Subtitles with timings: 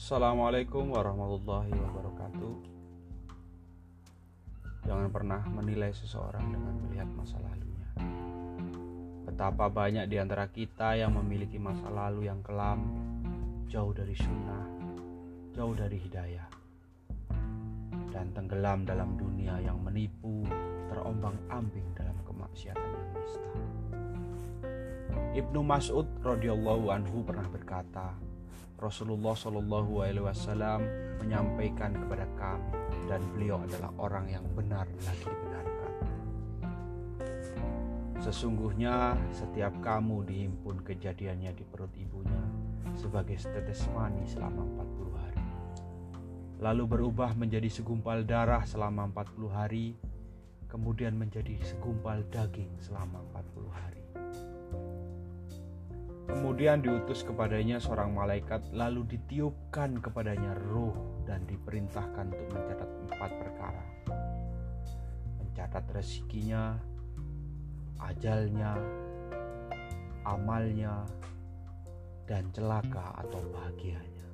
[0.00, 2.54] Assalamualaikum warahmatullahi wabarakatuh.
[4.88, 7.84] Jangan pernah menilai seseorang dengan melihat masa lalunya.
[9.28, 12.80] Betapa banyak di antara kita yang memiliki masa lalu yang kelam,
[13.68, 14.64] jauh dari sunnah,
[15.52, 16.48] jauh dari hidayah,
[18.08, 20.48] dan tenggelam dalam dunia yang menipu,
[20.88, 23.52] terombang-ambing dalam kemaksiatan yang nista.
[25.36, 28.29] Ibnu Mas'ud radhiyallahu anhu pernah berkata,
[28.80, 30.80] Rasulullah Shallallahu Alaihi Wasallam
[31.20, 32.72] menyampaikan kepada kami
[33.12, 35.92] dan beliau adalah orang yang benar lagi dibenarkan.
[38.24, 42.40] Sesungguhnya setiap kamu dihimpun kejadiannya di perut ibunya
[42.96, 45.44] sebagai setetes mani selama 40 hari.
[46.64, 49.92] Lalu berubah menjadi segumpal darah selama 40 hari,
[50.72, 54.04] kemudian menjadi segumpal daging selama 40 hari.
[56.30, 60.94] Kemudian diutus kepadanya seorang malaikat, lalu ditiupkan kepadanya roh
[61.26, 63.84] dan diperintahkan untuk mencatat empat perkara.
[65.42, 66.78] Mencatat rezekinya,
[67.98, 68.78] ajalnya,
[70.22, 71.02] amalnya,
[72.30, 74.26] dan celaka atau bahagianya.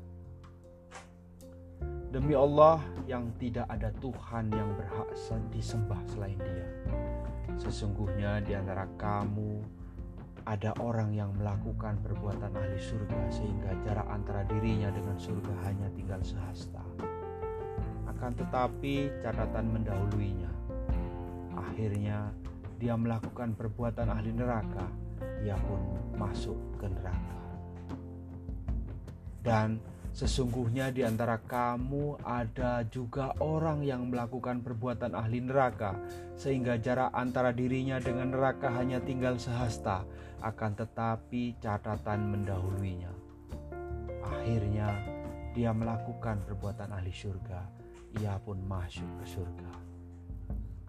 [2.13, 5.09] Demi Allah yang tidak ada Tuhan yang berhak
[5.53, 6.69] disembah selain Dia.
[7.57, 9.65] Sesungguhnya di antara kamu
[10.47, 16.23] ada orang yang melakukan perbuatan ahli surga sehingga jarak antara dirinya dengan surga hanya tinggal
[16.23, 16.83] sehasta.
[18.07, 20.53] Akan tetapi catatan mendahuluinya.
[21.59, 22.31] Akhirnya
[22.79, 24.87] dia melakukan perbuatan ahli neraka,
[25.43, 25.83] ia pun
[26.15, 27.39] masuk ke neraka.
[29.43, 29.83] Dan
[30.17, 35.93] Sesungguhnya di antara kamu ada juga orang yang melakukan perbuatan ahli neraka,
[36.41, 40.09] sehingga jarak antara dirinya dengan neraka hanya tinggal sehasta,
[40.41, 43.13] akan tetapi catatan mendahuluinya.
[44.25, 44.89] Akhirnya,
[45.53, 47.61] dia melakukan perbuatan ahli surga,
[48.17, 49.73] ia pun masuk ke surga.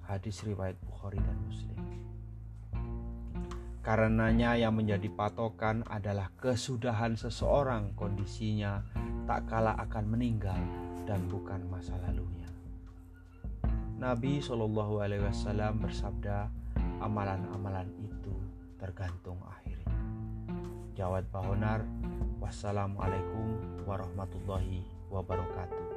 [0.07, 1.75] Hadis riwayat Bukhari dan Muslim.
[3.87, 8.83] Karenanya yang menjadi patokan adalah kesudahan seseorang kondisinya
[9.23, 10.59] tak kalah akan meninggal
[11.07, 12.51] dan bukan masa lalunya.
[13.95, 16.51] Nabi Shallallahu Alaihi Wasallam bersabda,
[16.99, 18.35] amalan-amalan itu
[18.75, 19.95] tergantung akhirnya.
[20.99, 21.87] Jawab Bahonar,
[22.43, 23.55] wassalamualaikum
[23.87, 25.96] warahmatullahi wabarakatuh.